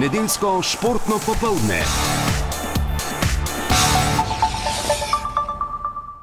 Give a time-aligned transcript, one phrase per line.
[0.00, 1.82] Nedeljsko športno popoldne.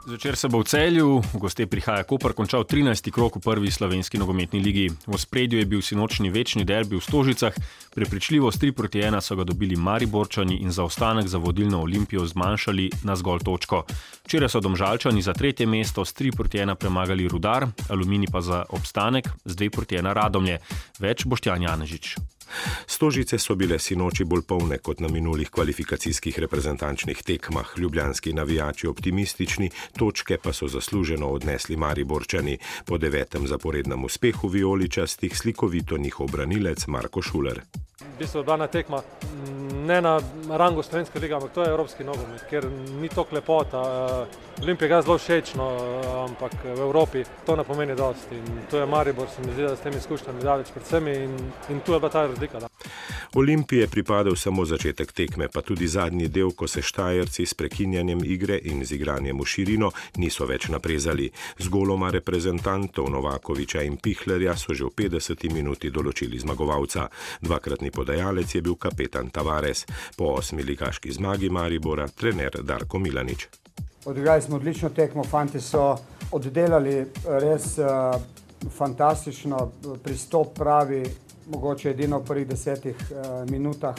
[0.06, 3.12] Zvečer se bo v celju, v goste prihaja Koper, končal 13.
[3.14, 4.88] krok v prvi slovenski nogometni ligi.
[4.90, 7.54] V spredju je bil sinočni večni derbi v Stožicah,
[7.94, 12.90] prepričljivo s 3 proti 1 so ga dobili Mariborčani in zaostanek za vodilno olimpijo zmanjšali
[13.04, 13.84] na zgolj točko.
[14.26, 18.66] Včeraj so domžalčani za tretje mesto s 3 proti 1 premagali Rudar, Alumini pa za
[18.70, 20.58] obstanek z 2 proti 1 Radomlje.
[20.98, 22.37] Več Boštjan Janežič.
[22.88, 27.74] Stožice so bile sinoči bolj polne kot na minulih kvalifikacijskih reprezentančnih tekmah.
[27.78, 32.58] Ljubljanski navijači optimistični, točke pa so zasluženo odnesli Mariborčani.
[32.86, 37.62] Po devetem zaporednem uspehu vijoličastih slikovito njihov branilec Marko Šuler.
[38.02, 39.02] V bistvu je bila na tekma
[39.88, 40.20] ne na
[40.50, 42.66] rangu slovenske lige, ampak to je evropski nogomet, ker
[43.02, 43.82] ni to lepota.
[44.62, 45.66] Olimpija je zelo všečno,
[46.30, 48.38] ampak v Evropi to ne pomeni dosti.
[48.38, 51.38] In tu je Maribor, se mi zdi, da s temi izkušnjami daleč pred vsemi in,
[51.70, 52.60] in tu je bila ta razlika.
[52.60, 52.68] Da.
[53.36, 58.24] Olimpije je pripadal samo začetek tekme, pa tudi zadnji del, ko se Štajerci s prekinjanjem
[58.24, 61.32] igre in z igranjem v širino niso več naprezali.
[61.60, 67.10] Z goloma reprezentantov Novakoviča in Pihlerja so že v 50 minuti določili zmagovalca.
[67.42, 69.86] Dvakratni podajalec je bil kapetan Tavares.
[70.18, 73.48] Po osmi ligaški zmagi Maribora trener Darko Milanič.
[74.06, 75.98] Odigrali smo odlično tekmo, fanti so
[76.32, 77.06] oddelali
[77.42, 78.16] res uh,
[78.72, 79.72] fantastično
[80.04, 81.04] pristop pravi,
[81.50, 83.96] mogoče edino v prvih desetih uh, minutah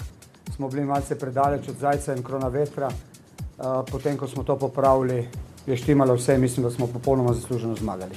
[0.57, 2.89] smo bili malce predaleč od zajca in krona vetra.
[2.89, 5.29] Uh, potem, ko smo to popravili,
[5.67, 8.17] je štimalo vse in mislim, da smo popolnoma zasluženo zmagali.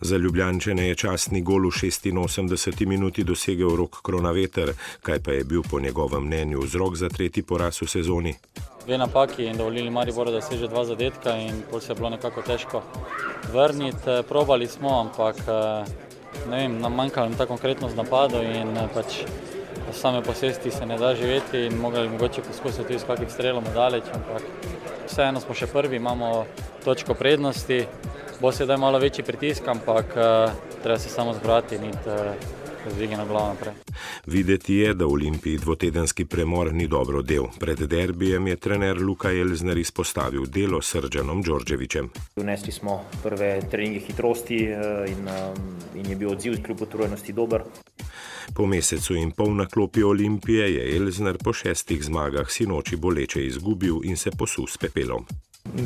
[0.00, 5.62] Za Ljubljančene je častni gol v 86 minuti dosegel rok kronaveter, kaj pa je bil
[5.70, 8.34] po njegovem mnenju vzrok za tretji poraz v sezoni.
[8.84, 12.10] Dve napaki in dovolili Mariboru, da se že dva zadetka in pol se je bilo
[12.10, 12.82] nekako težko
[13.52, 14.22] vrniti.
[14.28, 15.36] Probali smo, ampak
[16.50, 19.24] ne vem, nam manjkalo ta konkretnost napadov in pač
[19.94, 24.04] same posesti se ne da živeti in mogli mogoče poskusiti tudi s kakih strelom daleč,
[24.14, 24.42] ampak
[25.06, 26.44] vseeno smo še prvi, imamo
[26.84, 27.84] točko prednosti.
[28.40, 30.50] Bo sedaj malo večji pritisk, ampak uh,
[30.82, 33.74] treba se samo zbrati in uh, zdvigati glavo naprej.
[34.26, 37.44] Videti je, da v Olimpiji dvotedenski premor ni dobro del.
[37.60, 42.10] Pred derbijem je trener Luka Elzner izpostavil delo s Srdžanom Đorđevičem.
[42.36, 44.58] Vnesli smo prve treninge hitrosti
[45.08, 45.28] in,
[45.94, 47.62] in je bil odziv kljub utrujenosti dober.
[48.54, 54.04] Po mesecu in pol na klopi Olimpije je Elzner po šestih zmagah sinoči boleče izgubil
[54.04, 55.26] in se posul s pepelom.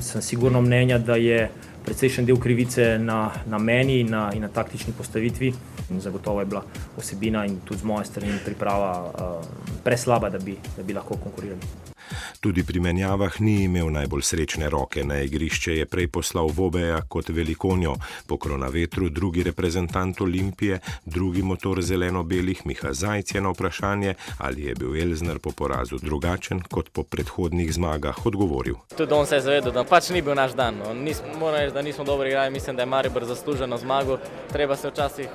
[0.00, 1.50] Sem sigurno mnenja, da je
[1.84, 5.52] precejšen del krivice na, na meni in na, in na taktični postavitvi.
[5.90, 6.62] In zagotovo je bila
[6.96, 9.46] osebina in tudi z moje strani priprava uh,
[9.84, 11.96] preslaba, da bi, da bi lahko konkurirali.
[12.40, 15.02] Tudi pri menjavah ni imel najbolj srečne roke.
[15.04, 21.42] Na igrišče je prej poslal Vobeja kot velikonjo, pokro na vetru, drugi reprezentant Olimpije, drugi
[21.42, 26.92] motor zeleno-belih Miha Zajc je na vprašanje, ali je bil Elzner po porazu drugačen kot
[26.92, 28.74] po predhodnih zmagah, odgovoril.
[28.96, 30.78] Tudi on se je zavedal, da pač ni bil naš dan.
[30.78, 30.94] No.
[31.38, 34.18] Moram reči, da nismo dobro igrali, mislim, da je Maribor zasluženo zmago.
[34.52, 35.26] Treba se včasih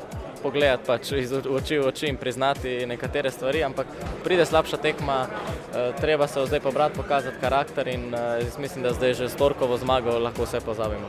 [0.43, 3.87] pogledati pač iz oči v oči in priznati nekatere stvari, ampak
[4.23, 9.13] pride slabša tekma, eh, treba se zdaj pobrati, pokazati karakter in eh, mislim, da zdaj
[9.13, 11.07] že s torkovo zmago lahko vse pozabimo.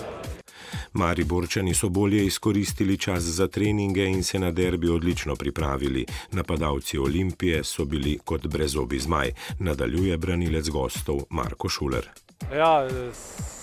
[0.94, 6.06] Mariborčani so bolje izkoristili čas za treninge in se na derbi odlično pripravili.
[6.32, 12.23] Napadalci Olimpije so bili kot brezobi zmaj, nadaljuje branilec gostov Marko Šuler.
[12.54, 12.88] Ja,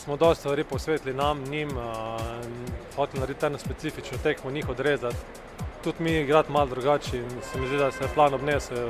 [0.03, 1.69] smo dosta stvari posvetili nam, njim,
[2.95, 5.17] hoteli narediti eno specifično tekmo, njih odrezati
[5.83, 8.89] tudi mi igrati malo drugače in se mi zdi, da se je plan obnesel,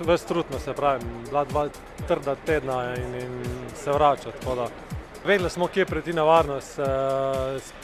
[0.00, 1.68] ves trudno se pravi, bila dva
[2.08, 3.44] trda tedna in, in
[3.74, 4.46] se vračati.
[5.24, 6.80] Vedeli smo, kje je preti nevarnost,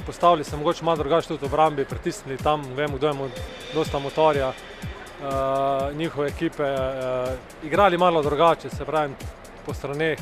[0.06, 3.28] postavili se mogoče malo drugače tudi v obrambi, pritisnili tam, vemo, kdo ima
[3.74, 4.52] dosta motorja,
[5.94, 6.76] njihove ekipe,
[7.62, 9.14] igrali malo drugače, se pravi,
[9.66, 10.18] po straneh.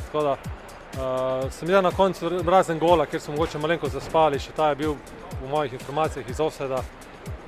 [1.51, 4.97] Sem videl na koncu razen gola, ker smo mogoče malenko zaspali, še ta je bil
[5.43, 6.83] v mojih informacijah iz Oseda.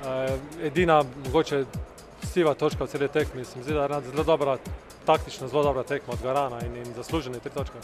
[0.03, 1.63] Uh, edina, mogoče
[2.31, 4.57] siva točka v celi tekmi, se mi zdi, da je zelo dobra,
[5.05, 7.77] taktično zelo dobra tekma od Garana in, in zaslužene tri točke.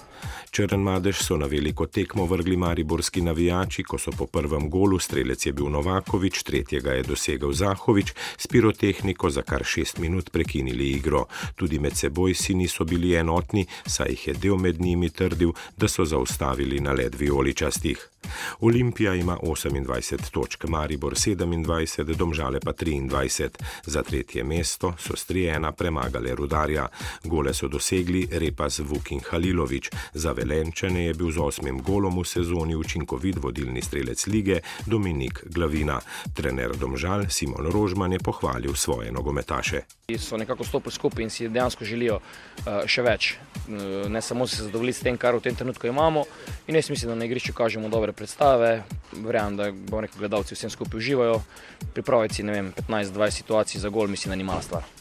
[0.52, 5.46] Črn Madež so na veliko tekmo vrgli mariborski navijači, ko so po prvem golu strelec
[5.46, 11.26] je bil Novakovič, tretjega je dosegel Zahovič, s pirotehniko za kar šest minut prekinili igro.
[11.56, 15.88] Tudi med seboj si niso bili enotni, saj jih je del med njimi trdil, da
[15.88, 18.10] so zaustavili na led violičastih.
[18.60, 23.50] Olimpija ima 28 točk, Maribor 27, Domžale pa 23.
[23.86, 26.88] Za tretje mesto so strijena premagali rudarja.
[27.24, 29.90] Gole so dosegli Repas Vukin Halilovič.
[30.14, 36.00] Za Velenčane je bil z osmim golom v sezoni učinkovit vodilni strelec lige Dominik Glavina.
[36.34, 39.82] Trener Domžal Simon Rožman je pohvalil svoje nogometaše.
[40.18, 43.34] So nekako stopili skupaj in si dejansko želijo uh, še več.
[43.68, 46.26] Uh, ne samo se zadovoljiti s tem, kar v tem trenutku imamo.
[46.68, 48.84] In jaz mislim, da na igrišču kažemo dobre predstave.
[49.12, 51.42] Verjamem, da bo neki gledalci vsem skupaj uživajo.
[51.94, 54.99] Pripraviti si 15-20 situacij za gol, mislim, da ni mala stvar.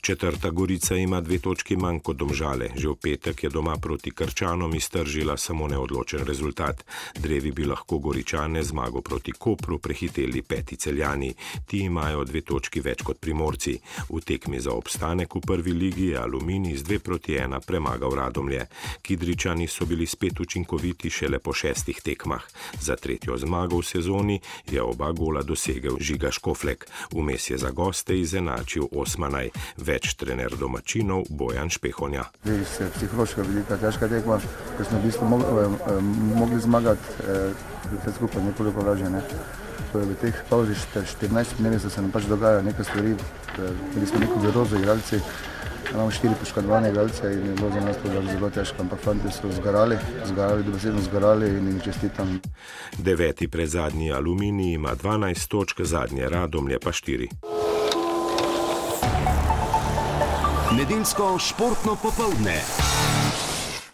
[0.00, 2.68] Četrta Gorica ima dve točki manj kot domžale.
[2.76, 6.84] Že v petek je doma proti Krčanom iztržila samo neodločen rezultat.
[7.14, 11.34] Drevi bi lahko Goričane zmago proti Kopru prehiteli peti celjani.
[11.66, 13.78] Ti imajo dve točki več kot primorci.
[14.08, 18.66] V tekmi za obstanek v prvi ligi je Alumini z dve proti ena premagal Radomlje.
[19.02, 22.42] Kidričani so bili spet učinkoviti šele po šestih tekmah.
[22.80, 24.40] Za tretjo zmago v sezoni
[24.70, 26.86] je oba gola dosegel Žiga Škoflek.
[27.12, 32.24] Vmes je za goste izenačil Osmanaj več trener domačinov Bojan Špehonja.
[32.44, 34.38] Se psihološka velika, težka tekma,
[34.76, 36.00] ker smo v bistvu mogli, eh,
[36.38, 39.10] mogli zmagati, vse eh, skupaj nekoliko povlaže.
[39.10, 39.22] Ne.
[39.94, 44.18] V teh pauzih 14 dnevi so se nam pač dogajalo nekaj stvari, eh, bili smo
[44.18, 45.20] neko virozo igralci,
[45.94, 49.52] imamo štiri poškodovane igralce in je bilo za nas to zelo težko, ampak fanti so
[49.52, 52.40] zgarali, zgarali, dobesedno zgarali in jim čestitam.
[52.98, 57.53] Deveti pred zadnji aluminij ima 12 točk, zadnje radomlje pa 4.
[60.78, 62.56] Nedeljsko športno popoldne.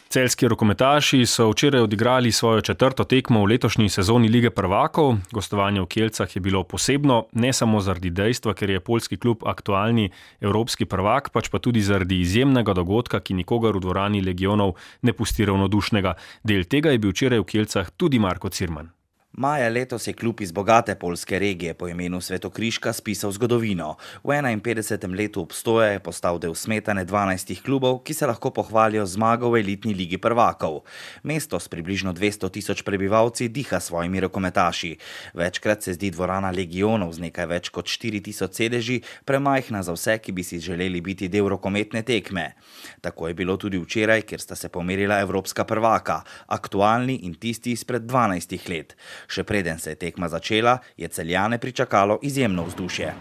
[0.09, 5.17] Celski rokometaši so včeraj odigrali svojo četrto tekmo v letošnji sezoni lige prvakov.
[5.32, 10.11] Gostovanje v Kelcah je bilo posebno, ne samo zaradi dejstva, ker je polski klub aktualni
[10.41, 15.44] evropski prvak, pač pa tudi zaradi izjemnega dogodka, ki nikogar v dvorani legionov ne pusti
[15.44, 16.15] ravnodušnega.
[16.43, 18.88] Del tega je bil včeraj v Kelcah tudi Marko Cirman.
[19.32, 23.94] Maja letos je klub iz bogate polske regije po imenu Svetokriška spisal zgodovino.
[24.25, 25.17] V 51.
[25.17, 29.94] letu obstoja je postal del smetane 12 klubov, ki se lahko pohvalijo zmago v elitni
[29.94, 30.81] ligi prvakov.
[31.23, 34.97] Mesto s približno 200 tisoč prebivalci diha svojimi rokometaši.
[35.35, 40.32] Večkrat se zdi dvorana legionov z nekaj več kot 4000 sedeži premajhna za vse, ki
[40.32, 42.56] bi si želeli biti del rokometne tekme.
[43.00, 48.03] Tako je bilo tudi včeraj, kjer sta se pomerila evropska prvaka, aktualni in tisti izpred
[48.03, 48.97] 12 let.
[49.28, 53.14] Še preden se je tekma začela, je celjane pričakalo izjemno vzdušje.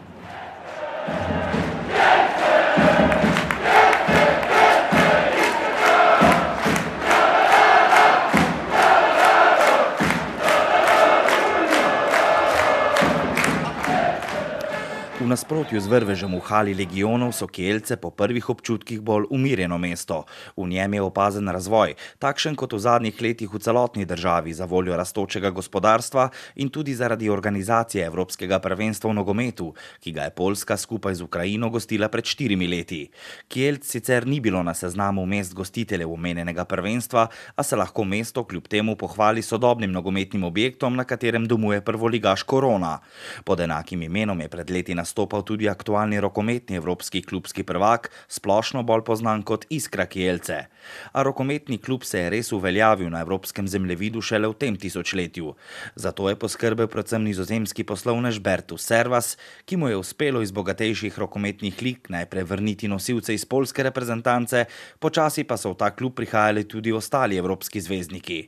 [15.27, 20.23] Nasprotju z vrvežem v hali legionov so Kielce po prvih občutkih bolj umirjeno mesto.
[20.55, 24.95] V njem je opazen razvoj, takšen kot v zadnjih letih v celotni državi za voljo
[24.95, 31.19] rastočega gospodarstva in tudi zaradi organizacije Evropskega prvenstva v nogometu, ki ga je Poljska skupaj
[31.19, 33.11] z Ukrajino gostila pred štirimi leti.
[33.51, 38.71] Kielc sicer ni bilo na seznamu mest gostiteljev omenjenega prvenstva, a se lahko mesto kljub
[38.71, 42.99] temu pohvali sodobnim nogometnim objektom, na katerem domuje prvoligaš Korona.
[43.43, 48.83] Pod enakim imenom je pred leti nastopil nastopal tudi aktualni rokometni evropski klubski prvak, splošno
[48.85, 50.69] bolj znan kot Iskra Kielce.
[51.13, 55.55] A rokometni klub se je res uveljavil na evropskem zemljevidu šele v tem tisočletju.
[55.95, 61.81] Zato je poskrbel predvsem nizozemski poslovnež Bertus Servas, ki mu je uspelo iz bogatejših rokometnih
[61.81, 64.65] lig najprej vrniti nosilce iz polske reprezentance,
[64.99, 68.39] počasi pa so v ta klub prihajali tudi ostali evropski zvezdniki.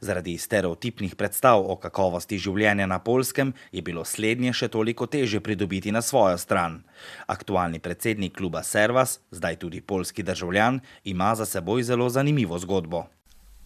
[0.00, 5.90] Zaradi stereotipnih predstav o kakovosti življenja na polskem je bilo slednje še toliko teže pridobiti
[5.90, 6.82] na svojo stran.
[7.26, 13.06] Aktualni predsednik kluba Servas, zdaj tudi polski državljan, ima za seboj zelo zanimivo zgodbo.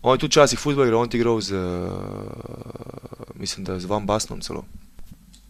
[0.02, 1.58] On je tudi včasih futbol igral, on je igral z,
[3.34, 4.64] mislim, da z Van Basnom celo.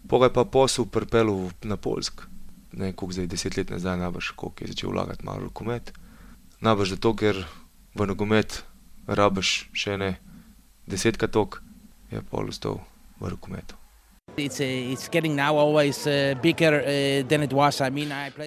[0.09, 2.25] Pogaj pa posel pripelu na Polsk,
[2.73, 5.92] ne koliko zdaj deset let nazaj, najbrž koliko je začel vlagati malo v nogomet.
[6.61, 7.45] Najbrž zato, ker
[7.95, 8.64] v nogomet
[9.07, 10.16] rabiš še ne
[10.88, 11.61] desetkrat tok,
[12.11, 12.80] je pol ustal
[13.21, 13.76] v nogometu.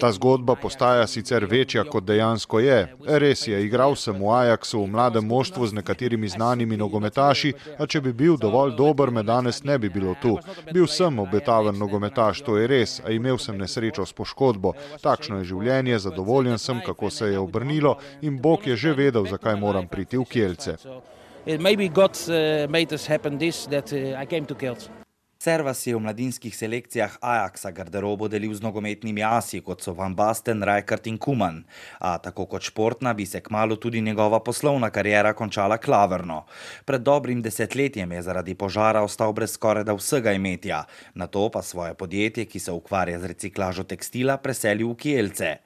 [0.00, 2.78] Ta zgodba postaja sicer večja, kot dejansko je.
[3.06, 8.00] Res je, igral sem v Ajaxu, v mladem moštvu z nekaterimi znanimi nogometaši, a če
[8.00, 10.38] bi bil dovolj dober, me danes ne bi bilo tu.
[10.72, 14.74] Bil sem obetaven nogometaš, to je res, a imel sem nesrečo s poškodbo.
[15.02, 19.56] Takšno je življenje, zadovoljen sem, kako se je obrnilo in Bog je že vedel, zakaj
[19.56, 20.76] moram priti v Kielce.
[21.46, 25.01] Maybe God uh, made us happen this that uh, I came to Kielce.
[25.42, 30.62] Servas je v mladinskih selekcijah Ajaxa garderobo delil z nogometnimi asi, kot so Van Basten,
[30.62, 31.56] Rijkaard in Kuman.
[31.98, 36.44] A tako kot športna bi se kmalo tudi njegova poslovna karijera končala klavrno.
[36.84, 40.84] Pred dobrim desetletjem je zaradi požara ostal brez skoraj da vsega imetja,
[41.14, 45.56] na to pa svoje podjetje, ki se ukvarja z reciklažo tekstila, preselil v Kielce.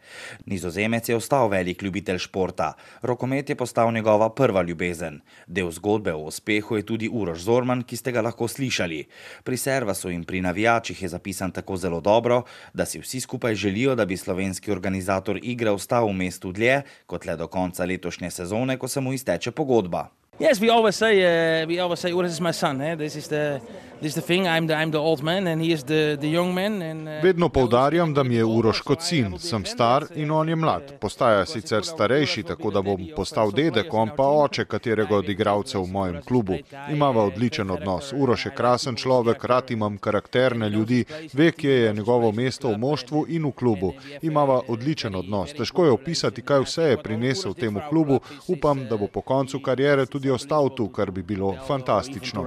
[0.47, 5.21] Nizozemec je ostal velik ljubitelj športa, rokomet je postal njegova prva ljubezen.
[5.47, 9.04] Del zgodbe o uspehu je tudi Uroš Zorman, ki ste ga lahko slišali.
[9.45, 12.42] Pri Servasu in pri navijačih je zapisan tako zelo dobro,
[12.75, 17.26] da si vsi skupaj želijo, da bi slovenski organizator igre ostal v mestu dlje kot
[17.26, 20.06] le do konca letošnje sezone, ko se mu izteče pogodba.
[20.38, 22.80] Yes, we always say, uh, we always say, this is my son.
[22.80, 22.94] Eh?
[22.94, 23.61] This is the,
[24.00, 24.47] this is the thing.
[24.47, 26.83] I'm the, I'm the old man, and he is the, the young man.
[26.83, 29.38] And, uh, Vedno poudarjam, da mi je Uroš kot sin.
[29.38, 30.93] Sem star in on je mlad.
[31.00, 35.87] Postaja sicer starejši, tako da bom postal dedek, on pa oče katerega od igralcev v
[35.87, 36.55] mojem klubu.
[36.91, 38.12] Imava odličen odnos.
[38.12, 43.25] Uroš je krasen človek, rad imam karakterne ljudi, ve, kje je njegovo mesto v moštvu
[43.29, 43.93] in v klubu.
[44.23, 45.53] Imava odličen odnos.
[45.53, 48.21] Težko je opisati, kaj vse je prinesel temu klubu.
[48.49, 52.45] Upam, da bo po koncu karijere tudi ostal tu, kar bi bilo fantastično.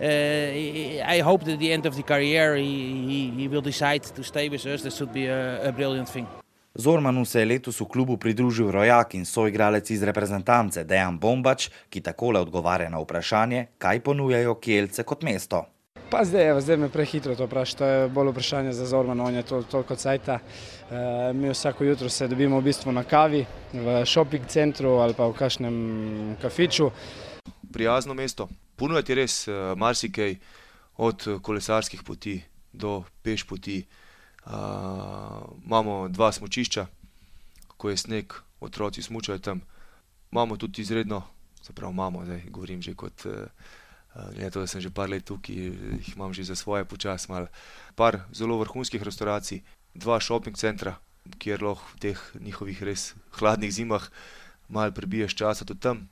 [0.00, 2.62] I hope that at the end of the career he,
[3.08, 4.82] he, he will decide to stay with us.
[4.82, 6.26] This would be a, a brilliant thing.
[6.78, 12.00] Zormanu se je letos v klubu pridružil rojak in soigralec iz reprezentance Dejan Bombač, ki
[12.00, 15.64] takole odgovarja na vprašanje, kaj ponujajo Kielce kot mesto.
[16.10, 19.34] Pa zdaj, evo, zdaj me prehitro to vpraša, to je bolj vprašanje za Zormana, on
[19.34, 20.38] je to, toliko cajta.
[20.38, 25.26] E, mi vsako jutro se dobimo v bistvu na kavi, v shopping centru ali pa
[25.26, 26.90] v kakšnem kafiču.
[27.72, 30.36] Prijazno mesto, ponujati res uh, marsikaj,
[30.96, 32.40] od kolesarskih poti
[32.72, 33.86] do peš poti.
[34.46, 34.52] Uh,
[35.64, 36.86] imamo dva smočišča,
[37.76, 39.60] ko je sneg, otroci smučajo tam.
[40.32, 41.22] Imamo tudi izredno,
[41.62, 43.32] zapravo imamo, zdaj govorim že kot uh,
[44.16, 45.54] Glede to, da sem že par let tukaj,
[46.00, 47.52] jih imam že za svoje počas, malo.
[47.94, 49.60] Par zelo vrhunskih restauracij,
[49.94, 50.96] dva shopping centra,
[51.38, 54.08] kjer lahko v teh njihovih res hladnih zimah
[54.68, 56.08] malo prebiješ časa tudi tam.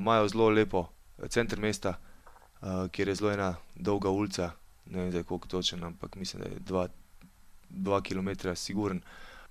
[0.00, 0.95] Imajo uh, zelo lepo
[1.28, 1.96] center mesta,
[2.60, 4.50] uh, kjer je zelo ena dolga ulica,
[4.86, 6.88] ne vem zdaj koliko točen, ampak mislim, da je dva,
[7.68, 9.00] dva km siguren,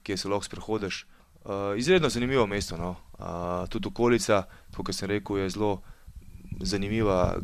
[0.04, 1.06] kjer se lahko sprehodiš.
[1.46, 2.96] Uh, izredno zanimivo mesto, no.
[3.20, 4.44] uh, tudi okolica,
[4.76, 5.82] kot sem rekel, je zelo
[6.62, 7.36] zanimiva,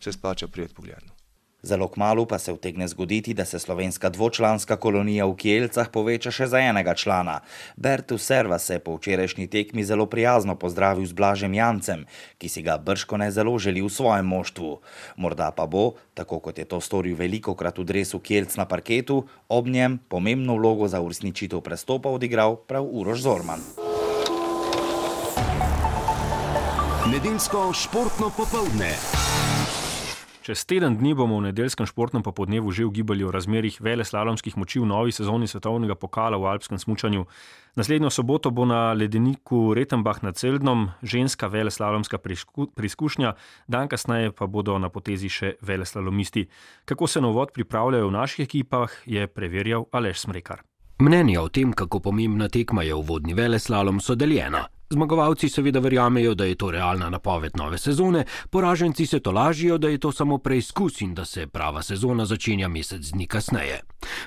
[0.00, 1.17] se splača prijeti pogledno.
[1.62, 6.46] Zelo kmalo pa se vtegne zgoditi, da se slovenska dvočlanska kolonija v Kielcah poveča še
[6.46, 7.40] za enega člana.
[7.76, 12.06] Bertu Serva se je po včerajšnji tekmi zelo prijazno pozdravil z Blažem Jancem,
[12.38, 14.78] ki si ga brško ne zelo želi v svojem moštvu.
[15.16, 19.26] Morda pa bo, tako kot je to storil veliko krat v dresu Kielc na parketu,
[19.48, 23.60] ob njem pomembno vlogo za uresničitev prestopa odigral prav Uroš Zorman.
[27.10, 28.94] Nedeljsko športno popoldne.
[30.48, 34.80] Čez teden dni bomo v nedeljskem športnem popodnevu že ugibali o razmerih vele slalomskih moči
[34.80, 37.26] v novi sezoni svetovnega pokala v alpskem smučanju.
[37.76, 42.16] Naslednjo soboto bo na ledeniku Retenbach nad Celdnom ženska vele slalomska
[42.72, 43.34] preizkušnja,
[43.68, 46.48] dan kasneje pa bodo na potezi še vele slalomisti.
[46.88, 50.64] Kako se na uvod pripravljajo v naših ekipah, je preverjal Aleš Smrekar.
[51.04, 54.64] Mnenja o tem, kako pomembna tekma je v vodni vele slalom, so deljena.
[54.90, 59.88] Zmagovalci seveda verjamejo, da je to realna napoved nove sezone, poraženci se to lažijo, da
[59.88, 63.80] je to samo preizkus in da se prava sezona začenja mesec dni kasneje.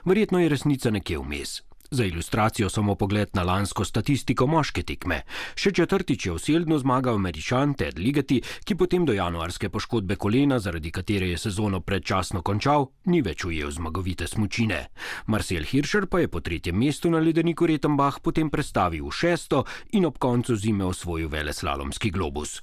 [0.05, 1.70] Verjetno je resnica nekje vmes.
[1.93, 5.17] Za ilustracijo samo pogled na lansko statistiko moške tekme.
[5.59, 10.91] Še četrtič je usiljno zmagal američan Ted Ligeti, ki potem do januarske poškodbe kolena, zaradi
[10.91, 14.79] katere je sezono predčasno končal, ni več ujel zmagovite smučine.
[15.27, 20.07] Marcel Hirscher pa je po tretjem mestu na ledeniku Retenbach potem predstavil v šesto in
[20.07, 22.61] ob koncu zime osvojil veleslalomski globus.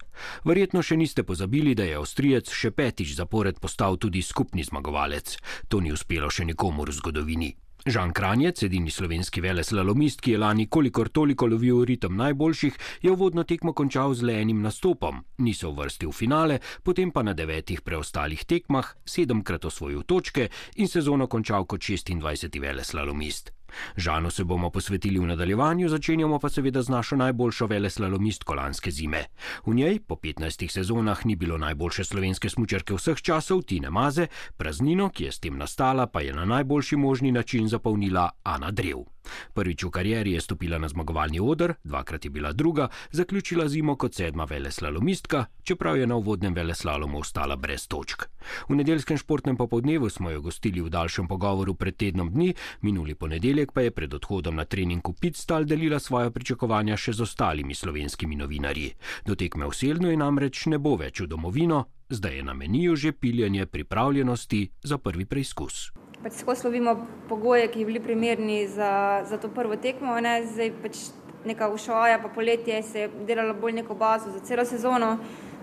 [0.49, 5.37] Verjetno še niste pozabili, da je Avstrijec še petič zapored postal tudi skupni zmagovalec.
[5.69, 7.57] To ni uspelo še nikomu v zgodovini.
[7.87, 13.45] Žan Kranjec, edini slovenski veleslalomist, ki je lani kolikor toliko lovil ritem najboljših, je uvodno
[13.45, 17.81] tekmo končal z le enim nastopom, ni se uvrstil v finale, potem pa na devetih
[17.81, 22.61] preostalih tekmah sedemkrat osvojil točke in sezono končal kot 26.
[22.61, 23.58] veleslalomist.
[23.97, 29.25] Žanu se bomo posvetili v nadaljevanju, začenjamo pa seveda z našo najboljšo veleslalomistko lanske zime.
[29.67, 35.09] V njej po 15 sezonah ni bilo najboljše slovenske smučarke vseh časov, Tine Maze, praznino,
[35.09, 39.18] ki je s tem nastala, pa je na najboljši možni način zapolnila Ana Drev.
[39.55, 44.15] Prvič v karieri je stopila na zmagovalni odr, dvakrat je bila druga, zaključila zimo kot
[44.15, 48.25] sedma veleslalomistka, čeprav je na uvodnem veleslalomu ostala brez točk.
[48.69, 53.73] V nedeljskem športnem popodnevu smo jo gostili v daljšem pogovoru pred tednom dni, minuli ponedeljek
[53.73, 58.37] pa je pred odhodom na trening v Pitstal delila svoje pričakovanja še z ostalimi slovenskimi
[58.37, 58.95] novinarji.
[59.27, 62.97] Do tekme v Selnu je namreč ne bo več v domovino, zdaj je na meniju
[62.97, 65.93] že piljenje pripravljenosti za prvi preizkus.
[66.23, 70.21] Pač skozi lovimo pogoje, ki bi bili primerni za, za to prvo tekmo.
[70.21, 70.43] Ne?
[70.47, 70.97] Zdaj pač
[71.45, 75.19] neka ušoja, pa poletje se je delalo bolj neko bazo za celo sezono,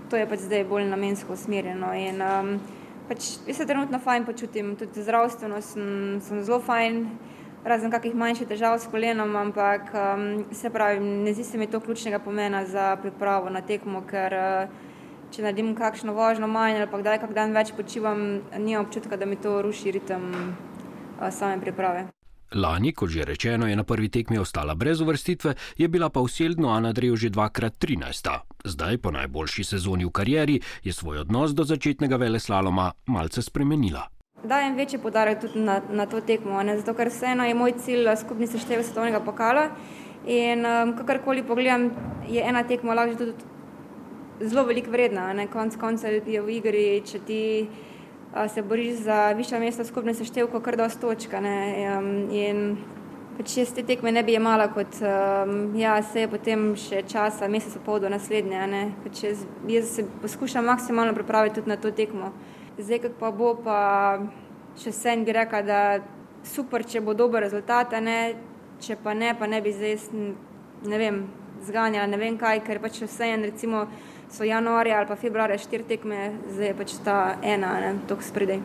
[0.09, 1.93] to je pač zdaj bolj namensko usmerjeno.
[1.93, 2.59] In, um,
[3.09, 7.03] pač jaz se trenutno fajn počutim, tudi zdravstveno sem, sem zelo fajn,
[7.65, 11.79] razen kakih manjših težav s kolenom, ampak um, se pravi, ne zdi se mi to
[11.79, 14.93] ključnega pomena za pripravo na tekmo, ker uh,
[15.35, 18.21] če naredim kakšno vožnjo manj ali pa kdaj kak dan več počivam,
[18.55, 22.07] nimam občutka, da mi to ruši ritem uh, same priprave.
[22.55, 26.31] Lani, kot že rečeno, je na prvi tekmi ostala brez uvrstitve, je bila pa v
[26.31, 28.29] Seldnu Ana Drev že dvakrat 13.
[28.63, 34.05] Zdaj, po najboljši sezoni v karieri, je svoj odnos do začetnega veleslaloma malce spremenila.
[34.45, 36.77] Dajem večji podarek tudi na, na to tekmo, ne?
[36.77, 39.67] zato ker vseeno je moj cilj skupni seštevek svetovnega pokala.
[40.25, 41.89] In um, kakorkoli pogledam,
[42.29, 43.54] je ena tekma lahko tudi
[44.39, 45.47] zelo veliko vredna.
[45.53, 47.43] Konec koncev je v igri, če ti
[48.53, 51.39] se boriš za višja mesta v skupnem seštevku, kar dosta točka.
[51.39, 52.77] In
[53.37, 57.49] pač jaz te tekme ne bi imala kot, um, ja, se je potem še časa,
[57.51, 58.89] mesec pol do naslednje.
[59.03, 62.31] Pač jaz, jaz se poskušam maksimalno pripraviti tudi na to tekmo.
[62.77, 63.79] Zdaj, kako pa bo, pa
[64.79, 65.79] še vse bi rekla, da
[66.43, 68.35] super, če bo dober rezultat, ne?
[68.83, 69.95] če pa ne, pa ne bi zdaj,
[70.83, 71.21] ne vem,
[71.63, 73.85] zganjala ne vem kaj, ker pač vse en recimo
[74.29, 78.63] so januarja ali pa februarja štiri tekme, zdaj je pač ta ena, ne, tok spredaj.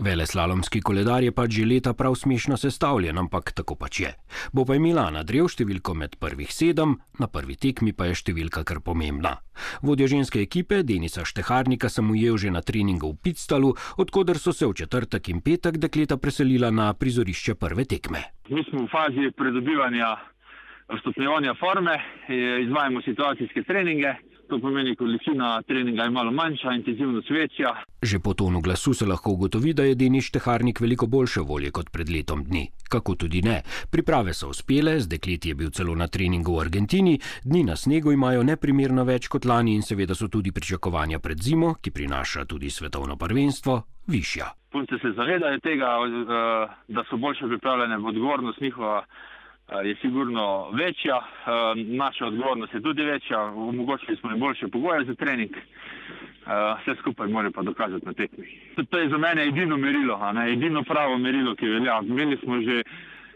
[0.00, 4.12] Veleslalomski koledar je pač že leta prav smešno sestavljen, ampak tako pač je.
[4.52, 8.64] Bo pa imela na drev številko med prvih sedem, na prvi tekmi pa je številka
[8.64, 9.34] kar pomembna.
[9.84, 14.64] Vodja ženske ekipe Denisa Šteharnika sem ujel že na treningu v Pitstalu, odkuder so se
[14.64, 18.24] v četrtek in petek dekleta preselila na prizorišče prve tekme.
[18.48, 20.16] Mi smo v fazi pridobivanja
[20.98, 22.00] stopnjevanja forme,
[22.64, 24.16] izvajamo situacijske treninge.
[24.50, 27.74] To pomeni, količina treninga je malo manjša, intenzivnost večja.
[28.02, 31.90] Že po tonu glasu se lahko ugotovi, da je Denis Teharnik veliko boljše volje kot
[31.92, 32.66] pred letom dni.
[32.88, 33.62] Kako tudi ne.
[33.90, 38.12] Priprave so uspele, z dekleti je bil celo na treningu v Argentini, dni na snegu
[38.12, 42.70] imajo neprimerno več kot lani in seveda so tudi pričakovanja pred zimo, ki prinaša tudi
[42.70, 44.50] svetovno prvenstvo, višja.
[44.72, 49.04] Punce se zavedajo tega, eh, da so boljše pripravljene v odgovornost njihova
[49.84, 51.20] je sigurno večja,
[51.76, 55.50] naša odgovornost je tudi večja, omogočili smo jim boljše pogoje za trening,
[56.80, 58.46] vse skupaj morajo pa dokazati na tekmi.
[58.90, 62.00] To je za mene edino merilo, ne, edino pravo merilo, ki velja.
[62.02, 62.82] Imeli smo že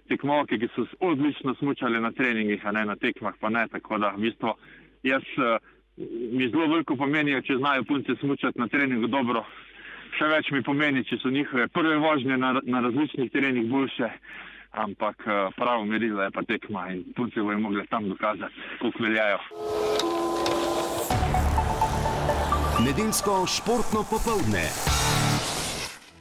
[0.08, 3.68] tekmovke, ki so odlično smučali na treningih, a ne na tekmah, pa ne.
[3.68, 4.54] Tako da, v bistvu,
[5.02, 5.22] jaz
[6.32, 9.44] mi zelo veliko pomenijo, če znajo punce smučati na treningu dobro.
[10.18, 14.10] Še več mi pomeni, če so njihove prve vožnje na, na različnih trenih boljše
[14.74, 19.38] ampak eh, pravo merilo je pa tekma in punce bojo mogli tam dokazati, koliko veljajo.
[22.84, 24.66] Nedeljsko športno popoldne.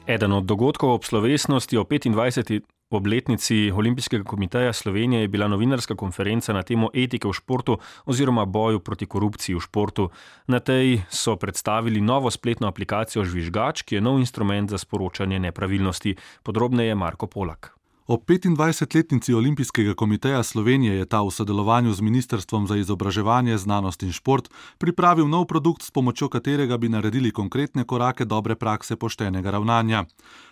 [0.06, 2.60] Eden od dogodkov ob slovesnosti o 25.
[2.90, 8.80] obletnici Olimpijskega komiteja Slovenije je bila novinarska konferenca na temo etike v športu oziroma boju
[8.80, 10.10] proti korupciji v športu.
[10.46, 16.16] Na tej so predstavili novo spletno aplikacijo Žvižgač, ki je nov instrument za sporočanje nepravilnosti.
[16.42, 17.83] Podrobneje Marko Polak.
[18.06, 24.12] Ob 25-letnici Olimpijskega komiteja Slovenije je ta v sodelovanju z Ministrstvom za izobraževanje, znanost in
[24.12, 30.04] šport pripravil nov produkt, s pomočjo katerega bi naredili konkretne korake dobre prakse poštenega ravnanja.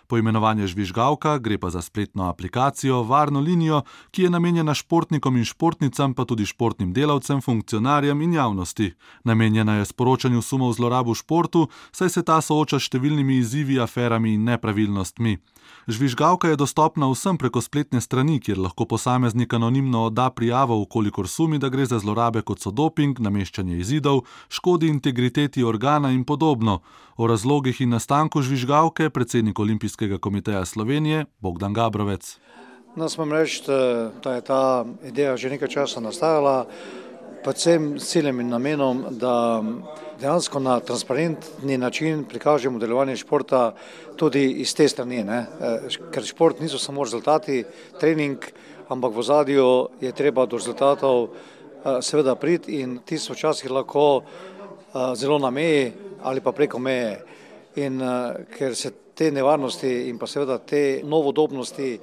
[0.07, 6.13] Poimenovanje žvižgalka gre pa za spletno aplikacijo, varno linijo, ki je namenjena športnikom in športnicam,
[6.13, 8.93] pa tudi športnim delavcem, funkcionarjem in javnosti.
[9.23, 14.33] Namenjena je sporočanju sumov zlorab v športu, saj se ta sooča s številnimi izzivi, aferami
[14.33, 15.37] in nepravilnostmi.
[15.87, 21.59] Žvižgalka je dostopna vsem preko spletne strani, kjer lahko posameznik anonimno odda prijavo, ukolikor sumi,
[21.59, 26.79] da gre za zlorabe kot so doping, nameščanje izidov, škodi integriteti organa in podobno.
[27.17, 29.59] O razlogih in nastanku žvižgalke predsednik
[29.93, 32.37] Olimpijskega komiteja Slovenije Bogdan Gabrovec.
[32.95, 33.63] No, smo reči,
[34.23, 36.65] da je ta ideja že nekaj časa nastajala,
[37.43, 39.63] predvsem s ciljem in namenom, da
[40.19, 43.75] dejansko na transparentni način prikažemo delovanje športa
[44.15, 45.23] tudi iz te strani.
[45.23, 45.45] Ne?
[46.11, 47.63] Ker šport niso samo rezultati,
[47.99, 48.41] trening,
[48.89, 51.27] ampak v zadju je treba do rezultatov
[52.01, 54.23] seveda priti in ti so včasih lahko
[55.15, 57.21] zelo na meji ali pa preko meje.
[57.75, 58.01] In
[58.57, 61.99] ker se te nevarnosti in pa seveda te novodobnosti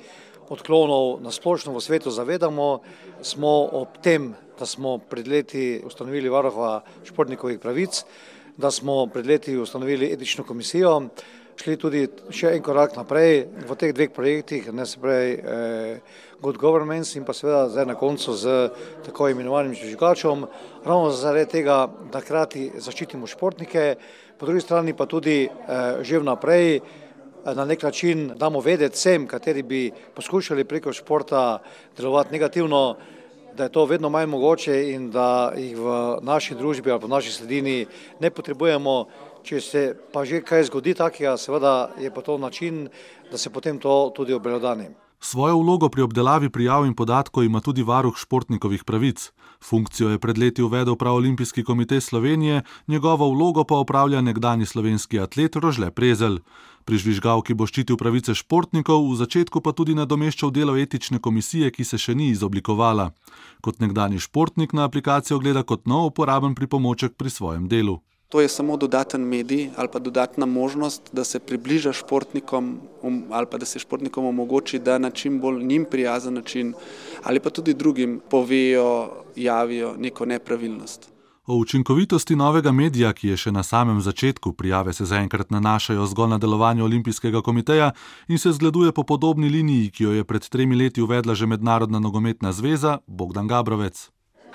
[0.50, 2.80] odklonov na splošno v svetu zavedamo,
[3.22, 8.04] smo ob tem da smo pred leti ustanovili varoha športnikovih pravic,
[8.56, 11.08] da smo pred leti ustanovili etično komisijo.
[11.60, 15.98] šli tudi še en korak naprej v teh dveh projektih, ne se pravi eh,
[16.40, 18.70] Good Governance in pa seveda zdaj na koncu z
[19.04, 20.46] tako imenovanim žvižgačom,
[20.84, 23.84] ravno zaradi tega, da hkrati zaščitimo športnike,
[24.40, 26.80] po drugi strani pa tudi eh, že vnaprej
[27.44, 31.58] na nek način damo vedeti vsem, kateri bi poskušali preko športa
[31.96, 32.96] delovati negativno,
[33.56, 37.32] da je to vedno manj mogoče in da jih v naši družbi ali v naši
[37.32, 37.86] sredini
[38.20, 39.04] ne potrebujemo.
[39.42, 42.88] Če se pa že kaj zgodi takega, seveda je pa to način,
[43.30, 44.88] da se potem to tudi obelodani.
[45.20, 49.30] Svojo vlogo pri obdelavi prijav in podatkov ima tudi varuh športnikovih pravic.
[49.60, 55.20] Funkcijo je pred leti uvedel prav Olimpijski komitej Slovenije, njegovo vlogo pa upravlja nekdani slovenski
[55.20, 56.38] atlet Rožle Prezel.
[56.84, 61.84] Pri žvižgalki bo ščitil pravice športnikov, v začetku pa tudi nadomeščal delo etične komisije, ki
[61.84, 63.12] se še ni izoblikovala.
[63.60, 68.00] Kot nekdani športnik na aplikacijo gleda kot nov uporaben pripomoček pri svojem delu.
[68.30, 73.46] To je samo dodaten medij ali pa dodatna možnost, da se približa športnikom um, ali
[73.50, 76.74] pa da se športnikom omogoči, da na čim bolj njim prijazen način
[77.22, 81.10] ali pa tudi drugim povejo, javijo neko nepravilnost.
[81.46, 86.30] O učinkovitosti novega medija, ki je še na samem začetku, prijave se zaenkrat nanašajo zgolj
[86.30, 87.90] na delovanje Olimpijskega komiteja
[88.28, 91.98] in se zgleduje po podobni liniji, ki jo je pred tremi leti uvedla že Mednarodna
[91.98, 94.10] nogometna zveza Bogdan Gabrovec.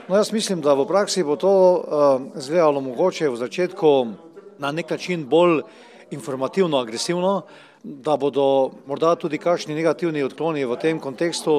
[0.08, 4.08] No, jaz mislim, da v praksi bo to uh, izgledalo mogoče v začetku
[4.62, 5.64] na nek način bolj
[6.12, 7.42] informativno, agresivno,
[7.84, 11.56] da bodo morda tudi kakšni negativni odkloni v tem kontekstu,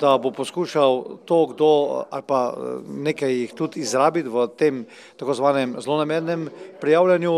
[0.00, 1.70] da bo poskušal to, kdo
[2.10, 2.54] ali pa
[2.86, 6.46] nekaj jih tudi izrabiti v tem tako zvanem zlonamernem
[6.80, 7.34] prijavljanju,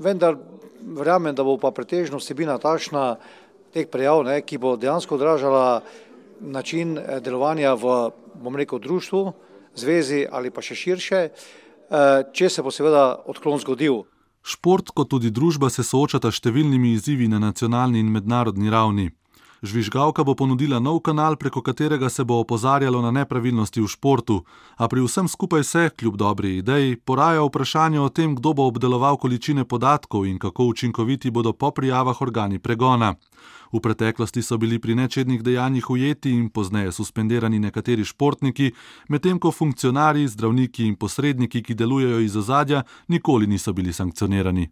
[0.00, 0.40] vendar
[0.80, 3.18] verjamem, da bo pa pretežno vsebina tašna
[3.76, 5.82] teh prijav, ne, ki bo dejansko odražala
[6.40, 8.08] način delovanja v,
[8.40, 11.20] bom rekel, društvu, zvezi ali pa še širše,
[12.32, 14.04] če se bo seveda odklon zgodil.
[14.42, 19.10] Šport kot tudi družba se soočata s številnimi izzivi na nacionalni in mednarodni ravni.
[19.62, 24.40] Žvižgalka bo ponudila nov kanal, preko katerega se bo opozarjalo na nepravilnosti v športu,
[24.80, 29.20] a pri vsem skupaj se, kljub dobri ideji, poraja vprašanje o tem, kdo bo obdeloval
[29.20, 33.14] količine podatkov in kako učinkoviti bodo po prijavah organi pregona.
[33.72, 38.72] V preteklosti so bili pri nečednih dejanjih ujeti in pozneje suspendirani nekateri športniki,
[39.08, 44.70] medtem ko funkcionarji, zdravniki in posredniki, ki delujejo iz ozadja, nikoli niso bili sankcionirani.